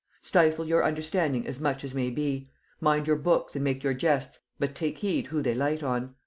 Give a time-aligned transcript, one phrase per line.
[0.21, 4.39] Stifle your understanding as much as may be; mind your books and make your jests,
[4.57, 6.15] but take heed who they light on.